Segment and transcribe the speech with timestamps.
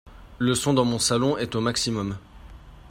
[0.39, 2.17] Le son dans mon salon est au maximum